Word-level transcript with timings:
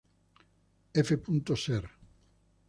F. 1.05 1.13
Ser. 1.63 1.85